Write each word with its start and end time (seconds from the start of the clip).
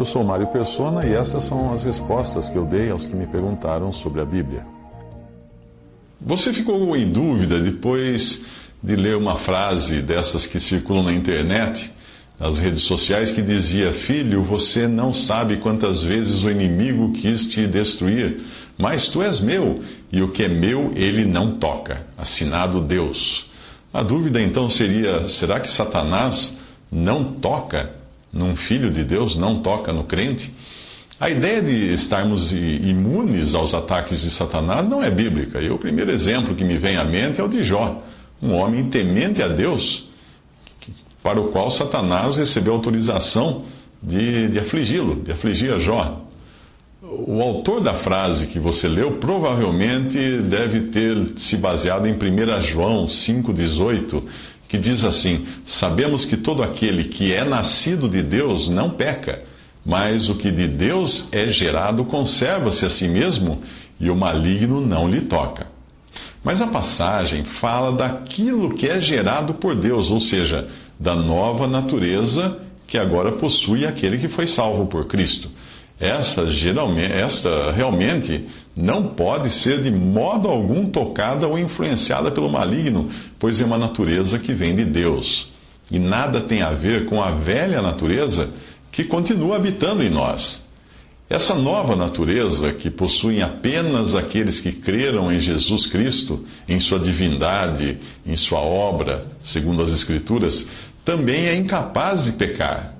Eu 0.00 0.04
sou 0.06 0.24
Mário 0.24 0.46
Persona 0.46 1.04
e 1.06 1.12
essas 1.12 1.44
são 1.44 1.74
as 1.74 1.84
respostas 1.84 2.48
que 2.48 2.56
eu 2.56 2.64
dei 2.64 2.90
aos 2.90 3.04
que 3.04 3.14
me 3.14 3.26
perguntaram 3.26 3.92
sobre 3.92 4.22
a 4.22 4.24
Bíblia. 4.24 4.62
Você 6.18 6.54
ficou 6.54 6.96
em 6.96 7.12
dúvida 7.12 7.60
depois 7.60 8.46
de 8.82 8.96
ler 8.96 9.16
uma 9.16 9.36
frase 9.40 10.00
dessas 10.00 10.46
que 10.46 10.58
circulam 10.58 11.04
na 11.04 11.12
internet, 11.12 11.92
nas 12.38 12.58
redes 12.58 12.84
sociais, 12.84 13.30
que 13.30 13.42
dizia: 13.42 13.92
Filho, 13.92 14.42
você 14.42 14.88
não 14.88 15.12
sabe 15.12 15.58
quantas 15.58 16.02
vezes 16.02 16.42
o 16.42 16.50
inimigo 16.50 17.12
quis 17.12 17.50
te 17.50 17.66
destruir, 17.66 18.40
mas 18.78 19.08
tu 19.08 19.22
és 19.22 19.38
meu, 19.38 19.80
e 20.10 20.22
o 20.22 20.30
que 20.32 20.44
é 20.44 20.48
meu 20.48 20.92
ele 20.96 21.26
não 21.26 21.58
toca. 21.58 22.06
Assinado 22.16 22.80
Deus. 22.80 23.44
A 23.92 24.02
dúvida 24.02 24.40
então 24.40 24.66
seria: 24.68 25.28
será 25.28 25.60
que 25.60 25.68
Satanás 25.68 26.58
não 26.90 27.34
toca 27.34 27.99
num 28.32 28.56
filho 28.56 28.90
de 28.90 29.04
Deus, 29.04 29.36
não 29.36 29.62
toca 29.62 29.92
no 29.92 30.04
crente? 30.04 30.52
A 31.18 31.28
ideia 31.28 31.60
de 31.60 31.92
estarmos 31.92 32.50
imunes 32.50 33.54
aos 33.54 33.74
ataques 33.74 34.22
de 34.22 34.30
Satanás 34.30 34.88
não 34.88 35.02
é 35.02 35.10
bíblica. 35.10 35.60
E 35.60 35.70
o 35.70 35.78
primeiro 35.78 36.10
exemplo 36.10 36.54
que 36.54 36.64
me 36.64 36.78
vem 36.78 36.96
à 36.96 37.04
mente 37.04 37.40
é 37.40 37.44
o 37.44 37.48
de 37.48 37.62
Jó 37.62 38.02
um 38.42 38.54
homem 38.54 38.88
temente 38.88 39.42
a 39.42 39.48
Deus, 39.48 40.08
para 41.22 41.40
o 41.40 41.48
qual 41.48 41.70
Satanás 41.70 42.36
recebeu 42.36 42.74
autorização 42.74 43.64
de, 44.02 44.48
de 44.48 44.58
afligi-lo, 44.58 45.16
de 45.16 45.32
afligir 45.32 45.72
a 45.72 45.78
Jó. 45.78 46.24
O 47.02 47.42
autor 47.42 47.82
da 47.82 47.94
frase 47.94 48.46
que 48.46 48.58
você 48.58 48.88
leu 48.88 49.18
provavelmente 49.18 50.38
deve 50.38 50.88
ter 50.88 51.32
se 51.36 51.56
baseado 51.56 52.06
em 52.06 52.14
1 52.14 52.62
João 52.62 53.06
5,18, 53.06 54.22
que 54.70 54.78
diz 54.78 55.02
assim: 55.02 55.46
Sabemos 55.64 56.24
que 56.24 56.36
todo 56.36 56.62
aquele 56.62 57.04
que 57.04 57.32
é 57.34 57.44
nascido 57.44 58.08
de 58.08 58.22
Deus 58.22 58.70
não 58.70 58.88
peca, 58.88 59.42
mas 59.84 60.28
o 60.28 60.36
que 60.36 60.50
de 60.50 60.68
Deus 60.68 61.28
é 61.32 61.50
gerado 61.50 62.04
conserva-se 62.04 62.86
a 62.86 62.90
si 62.90 63.08
mesmo 63.08 63.60
e 63.98 64.08
o 64.08 64.16
maligno 64.16 64.80
não 64.80 65.08
lhe 65.08 65.22
toca. 65.22 65.66
Mas 66.42 66.62
a 66.62 66.68
passagem 66.68 67.44
fala 67.44 67.96
daquilo 67.96 68.74
que 68.74 68.86
é 68.86 69.00
gerado 69.00 69.54
por 69.54 69.74
Deus, 69.74 70.08
ou 70.08 70.20
seja, 70.20 70.68
da 70.98 71.16
nova 71.16 71.66
natureza 71.66 72.58
que 72.86 72.96
agora 72.96 73.32
possui 73.32 73.84
aquele 73.84 74.18
que 74.18 74.28
foi 74.28 74.46
salvo 74.46 74.86
por 74.86 75.06
Cristo. 75.06 75.50
Esta, 76.00 76.50
geralmente, 76.50 77.12
esta 77.12 77.70
realmente 77.72 78.46
não 78.74 79.08
pode 79.08 79.50
ser 79.50 79.82
de 79.82 79.90
modo 79.90 80.48
algum 80.48 80.86
tocada 80.86 81.46
ou 81.46 81.58
influenciada 81.58 82.30
pelo 82.30 82.48
maligno, 82.48 83.10
pois 83.38 83.60
é 83.60 83.64
uma 83.66 83.76
natureza 83.76 84.38
que 84.38 84.54
vem 84.54 84.74
de 84.74 84.86
Deus. 84.86 85.46
E 85.90 85.98
nada 85.98 86.40
tem 86.40 86.62
a 86.62 86.70
ver 86.70 87.04
com 87.04 87.20
a 87.20 87.32
velha 87.32 87.82
natureza 87.82 88.48
que 88.90 89.04
continua 89.04 89.56
habitando 89.56 90.02
em 90.02 90.08
nós. 90.08 90.66
Essa 91.28 91.54
nova 91.54 91.94
natureza, 91.94 92.72
que 92.72 92.90
possuem 92.90 93.42
apenas 93.42 94.14
aqueles 94.14 94.58
que 94.58 94.72
creram 94.72 95.30
em 95.30 95.38
Jesus 95.38 95.86
Cristo, 95.86 96.44
em 96.66 96.80
sua 96.80 96.98
divindade, 96.98 97.98
em 98.26 98.36
sua 98.36 98.60
obra, 98.60 99.26
segundo 99.44 99.84
as 99.84 99.92
Escrituras, 99.92 100.68
também 101.04 101.46
é 101.46 101.54
incapaz 101.54 102.24
de 102.24 102.32
pecar. 102.32 102.94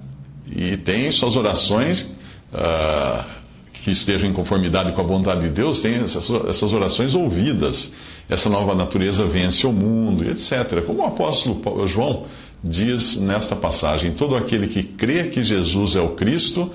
E 0.55 0.77
tem 0.77 1.11
suas 1.11 1.35
orações 1.35 2.20
uh, 2.53 3.29
que 3.73 3.91
estejam 3.91 4.29
em 4.29 4.33
conformidade 4.33 4.93
com 4.93 5.01
a 5.01 5.05
vontade 5.07 5.43
de 5.43 5.51
Deus, 5.51 5.81
tem 5.81 5.95
essas, 5.97 6.29
essas 6.49 6.73
orações 6.73 7.15
ouvidas. 7.15 7.93
Essa 8.29 8.49
nova 8.49 8.75
natureza 8.75 9.27
vence 9.27 9.67
o 9.67 9.73
mundo, 9.73 10.25
etc. 10.25 10.85
Como 10.87 11.01
o 11.01 11.07
apóstolo 11.07 11.87
João 11.87 12.27
diz 12.63 13.21
nesta 13.21 13.57
passagem: 13.57 14.13
todo 14.13 14.37
aquele 14.37 14.69
que 14.69 14.83
crê 14.83 15.25
que 15.25 15.43
Jesus 15.43 15.97
é 15.97 16.01
o 16.01 16.11
Cristo 16.11 16.71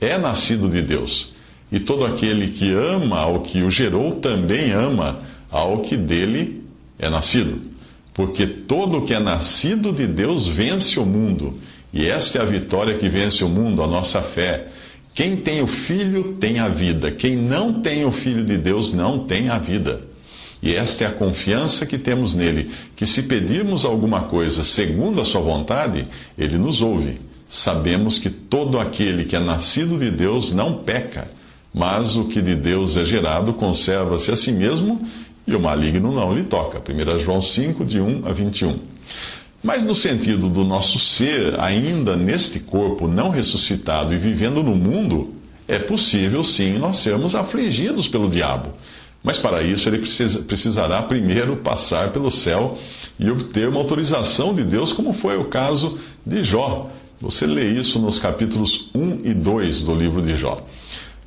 é 0.00 0.16
nascido 0.16 0.68
de 0.68 0.82
Deus. 0.82 1.32
E 1.72 1.78
todo 1.80 2.04
aquele 2.04 2.48
que 2.48 2.72
ama 2.72 3.18
ao 3.18 3.40
que 3.40 3.62
o 3.62 3.70
gerou 3.70 4.16
também 4.16 4.72
ama 4.72 5.20
ao 5.50 5.80
que 5.80 5.96
dele 5.96 6.64
é 6.98 7.08
nascido. 7.08 7.60
Porque 8.12 8.46
todo 8.46 9.02
que 9.02 9.14
é 9.14 9.20
nascido 9.20 9.92
de 9.92 10.06
Deus 10.06 10.48
vence 10.48 10.98
o 10.98 11.06
mundo. 11.06 11.54
E 11.92 12.06
esta 12.06 12.38
é 12.38 12.42
a 12.42 12.44
vitória 12.44 12.98
que 12.98 13.08
vence 13.08 13.42
o 13.44 13.48
mundo, 13.48 13.82
a 13.82 13.86
nossa 13.86 14.20
fé. 14.20 14.68
Quem 15.14 15.36
tem 15.36 15.62
o 15.62 15.66
Filho 15.66 16.34
tem 16.34 16.58
a 16.58 16.68
vida. 16.68 17.10
Quem 17.10 17.36
não 17.36 17.82
tem 17.82 18.04
o 18.04 18.10
Filho 18.10 18.44
de 18.44 18.56
Deus 18.56 18.92
não 18.92 19.26
tem 19.26 19.48
a 19.48 19.58
vida. 19.58 20.02
E 20.62 20.74
esta 20.74 21.04
é 21.04 21.06
a 21.06 21.12
confiança 21.12 21.86
que 21.86 21.98
temos 21.98 22.34
nele, 22.34 22.70
que 22.94 23.06
se 23.06 23.22
pedirmos 23.22 23.84
alguma 23.84 24.24
coisa 24.28 24.62
segundo 24.62 25.20
a 25.20 25.24
sua 25.24 25.40
vontade, 25.40 26.06
ele 26.36 26.58
nos 26.58 26.82
ouve 26.82 27.30
sabemos 27.50 28.18
que 28.18 28.30
todo 28.30 28.78
aquele 28.78 29.24
que 29.24 29.34
é 29.34 29.40
nascido 29.40 29.98
de 29.98 30.10
Deus 30.10 30.54
não 30.54 30.84
peca, 30.84 31.28
mas 31.74 32.16
o 32.16 32.28
que 32.28 32.40
de 32.40 32.54
Deus 32.54 32.96
é 32.96 33.04
gerado 33.04 33.54
conserva-se 33.54 34.30
a 34.30 34.36
si 34.36 34.52
mesmo 34.52 35.00
e 35.46 35.54
o 35.54 35.60
maligno 35.60 36.12
não 36.12 36.32
lhe 36.32 36.44
toca. 36.44 36.80
1 36.80 37.18
João 37.18 37.40
5, 37.40 37.84
de 37.84 38.00
1 38.00 38.22
a 38.24 38.32
21. 38.32 38.78
Mas 39.62 39.84
no 39.84 39.94
sentido 39.94 40.48
do 40.48 40.64
nosso 40.64 40.98
ser, 40.98 41.60
ainda 41.60 42.16
neste 42.16 42.58
corpo 42.60 43.06
não 43.06 43.30
ressuscitado 43.30 44.14
e 44.14 44.18
vivendo 44.18 44.62
no 44.62 44.74
mundo, 44.74 45.34
é 45.68 45.78
possível 45.78 46.42
sim 46.42 46.78
nós 46.78 47.00
sermos 47.00 47.34
afligidos 47.34 48.08
pelo 48.08 48.30
diabo. 48.30 48.70
Mas 49.22 49.36
para 49.36 49.62
isso 49.62 49.88
ele 49.88 49.98
precisa, 49.98 50.42
precisará 50.42 51.02
primeiro 51.02 51.58
passar 51.58 52.10
pelo 52.10 52.30
céu 52.30 52.78
e 53.18 53.30
obter 53.30 53.68
uma 53.68 53.78
autorização 53.78 54.54
de 54.54 54.64
Deus, 54.64 54.92
como 54.94 55.12
foi 55.12 55.36
o 55.36 55.44
caso 55.44 55.98
de 56.24 56.42
Jó, 56.42 56.86
você 57.20 57.46
lê 57.46 57.78
isso 57.78 57.98
nos 57.98 58.18
capítulos 58.18 58.88
1 58.94 59.20
e 59.24 59.34
2 59.34 59.84
do 59.84 59.94
livro 59.94 60.22
de 60.22 60.36
Jó. 60.36 60.56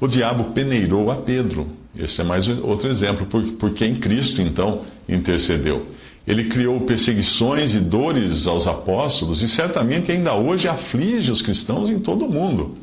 O 0.04 0.08
diabo 0.10 0.52
peneirou 0.52 1.10
a 1.10 1.16
Pedro. 1.16 1.66
Esse 1.98 2.20
é 2.20 2.26
mais 2.26 2.46
outro 2.46 2.90
exemplo, 2.90 3.26
porque 3.58 3.86
em 3.86 3.96
Cristo, 3.96 4.42
então, 4.42 4.82
intercedeu. 5.08 5.88
Ele 6.28 6.50
criou 6.50 6.82
perseguições 6.82 7.74
e 7.74 7.80
dores 7.80 8.46
aos 8.46 8.68
apóstolos 8.68 9.42
e 9.42 9.48
certamente 9.48 10.12
ainda 10.12 10.36
hoje 10.36 10.68
aflige 10.68 11.32
os 11.32 11.42
cristãos 11.42 11.90
em 11.90 12.00
todo 12.00 12.26
o 12.26 12.30
mundo. 12.30 12.76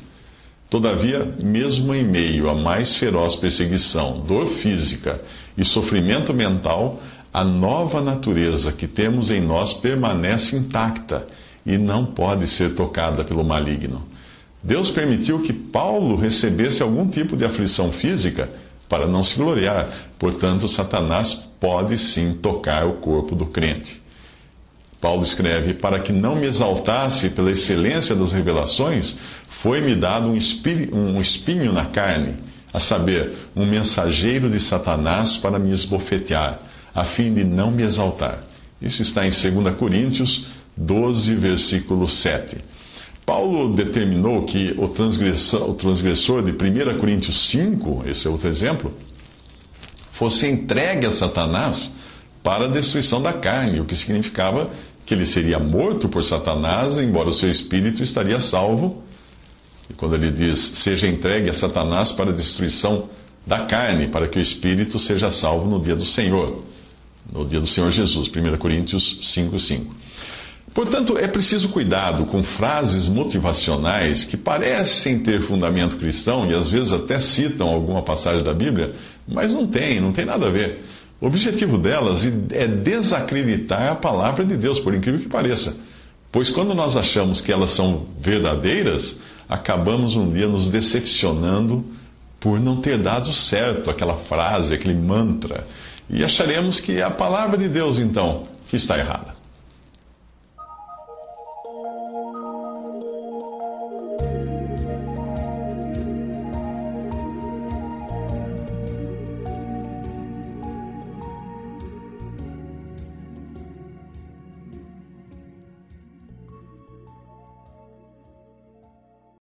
Todavia, 0.70 1.36
mesmo 1.44 1.94
em 1.94 2.04
meio 2.04 2.48
à 2.48 2.54
mais 2.54 2.94
feroz 2.94 3.36
perseguição, 3.36 4.20
dor 4.26 4.47
física 4.53 5.20
e 5.59 5.62
sofrimento 5.62 6.32
mental, 6.32 7.03
a 7.34 7.44
nova 7.44 8.00
natureza 8.00 8.72
que 8.72 8.86
temos 8.86 9.28
em 9.28 9.42
nós 9.42 9.75
permanece 9.75 10.56
intacta 10.56 11.26
e 11.66 11.76
não 11.76 12.06
pode 12.06 12.47
ser 12.47 12.75
tocada 12.75 13.22
pelo 13.25 13.44
maligno. 13.44 14.09
Deus 14.62 14.91
permitiu 14.91 15.41
que 15.41 15.53
Paulo 15.53 16.16
recebesse 16.16 16.82
algum 16.82 17.09
tipo 17.09 17.37
de 17.37 17.44
aflição 17.44 17.93
física 17.93 18.48
para 18.88 19.06
não 19.06 19.25
se 19.25 19.37
gloriar. 19.37 20.10
Portanto, 20.19 20.69
Satanás 20.69 21.32
pode 21.59 21.97
sim 21.97 22.34
tocar 22.34 22.87
o 22.87 22.94
corpo 22.94 23.34
do 23.34 23.47
crente. 23.47 24.03
Paulo 25.00 25.22
escreve: 25.22 25.75
Para 25.75 26.00
que 26.00 26.12
não 26.12 26.37
me 26.37 26.47
exaltasse 26.47 27.30
pela 27.30 27.51
excelência 27.51 28.15
das 28.15 28.33
revelações, 28.33 29.16
foi-me 29.62 29.95
dado 29.95 30.28
um 30.28 30.36
espinho, 30.36 30.95
um 30.95 31.21
espinho 31.21 31.72
na 31.72 31.86
carne, 31.86 32.34
a 32.72 32.80
saber, 32.80 33.33
um 33.57 33.65
mensageiro 33.65 34.51
de 34.51 34.60
Satanás 34.60 35.36
para 35.39 35.59
me 35.59 35.72
esbofetear, 35.72 36.60
a 36.95 37.04
fim 37.04 37.33
de 37.33 37.45
não 37.45 37.71
me 37.71 37.83
exaltar. 37.83 38.41
Isso 38.80 39.01
está 39.01 39.27
em 39.27 39.30
2 39.30 39.78
Coríntios 39.78 40.47
12, 40.77 41.34
versículo 41.34 42.09
7. 42.09 42.57
Paulo 43.30 43.72
determinou 43.77 44.42
que 44.42 44.74
o 44.77 44.88
transgressor, 44.88 45.71
o 45.71 45.74
transgressor 45.74 46.42
de 46.42 46.50
1 46.50 46.98
Coríntios 46.98 47.48
5, 47.48 48.03
esse 48.09 48.27
é 48.27 48.30
outro 48.30 48.48
exemplo, 48.48 48.92
fosse 50.10 50.48
entregue 50.48 51.06
a 51.06 51.12
Satanás 51.12 51.94
para 52.42 52.65
a 52.65 52.68
destruição 52.68 53.22
da 53.22 53.32
carne, 53.32 53.78
o 53.78 53.84
que 53.84 53.94
significava 53.94 54.68
que 55.06 55.15
ele 55.15 55.24
seria 55.24 55.60
morto 55.60 56.09
por 56.09 56.24
Satanás, 56.24 56.98
embora 56.98 57.28
o 57.28 57.32
seu 57.32 57.48
espírito 57.48 58.03
estaria 58.03 58.41
salvo. 58.41 59.00
E 59.88 59.94
quando 59.94 60.16
ele 60.16 60.33
diz, 60.33 60.59
seja 60.59 61.06
entregue 61.06 61.50
a 61.50 61.53
Satanás 61.53 62.10
para 62.10 62.30
a 62.30 62.34
destruição 62.34 63.09
da 63.47 63.65
carne, 63.65 64.09
para 64.09 64.26
que 64.26 64.41
o 64.41 64.42
espírito 64.42 64.98
seja 64.98 65.30
salvo 65.30 65.71
no 65.71 65.80
dia 65.80 65.94
do 65.94 66.04
Senhor, 66.04 66.65
no 67.33 67.47
dia 67.47 67.60
do 67.60 67.68
Senhor 67.68 67.92
Jesus, 67.92 68.28
1 68.28 68.56
Coríntios 68.59 69.21
5, 69.22 69.60
5. 69.60 70.09
Portanto, 70.75 71.19
é 71.19 71.27
preciso 71.27 71.69
cuidado 71.69 72.27
com 72.27 72.43
frases 72.45 73.09
motivacionais 73.09 74.25
que 74.25 74.37
parecem 74.37 75.19
ter 75.19 75.43
fundamento 75.43 75.97
cristão 75.97 76.49
e 76.49 76.55
às 76.55 76.69
vezes 76.69 76.93
até 76.93 77.19
citam 77.19 77.69
alguma 77.69 78.03
passagem 78.03 78.45
da 78.45 78.55
Bíblia, 78.55 78.93
mas 79.27 79.53
não 79.53 79.67
tem, 79.67 80.01
não 80.01 80.13
tem 80.13 80.25
nada 80.25 80.47
a 80.47 80.51
ver. 80.51 80.81
O 81.21 81.27
objetivo 81.27 81.77
delas 81.77 82.25
é 82.51 82.67
desacreditar 82.67 83.91
a 83.91 83.95
palavra 83.97 84.45
de 84.45 84.57
Deus, 84.57 84.78
por 84.78 84.95
incrível 84.95 85.21
que 85.21 85.28
pareça. 85.28 85.77
Pois 86.33 86.49
quando 86.49 86.72
nós 86.72 86.97
achamos 86.97 87.41
que 87.41 87.53
elas 87.53 87.71
são 87.71 88.07
verdadeiras, 88.21 89.21
acabamos 89.49 90.15
um 90.15 90.31
dia 90.31 90.47
nos 90.47 90.71
decepcionando 90.71 91.84
por 92.39 92.61
não 92.61 92.81
ter 92.81 92.97
dado 92.97 93.34
certo 93.34 93.91
aquela 93.91 94.17
frase, 94.17 94.72
aquele 94.72 94.95
mantra, 94.95 95.67
e 96.09 96.25
acharemos 96.25 96.81
que 96.81 96.93
é 96.93 97.03
a 97.03 97.11
palavra 97.11 97.59
de 97.59 97.69
Deus, 97.69 97.99
então, 97.99 98.45
que 98.69 98.77
está 98.77 98.97
errada. 98.97 99.29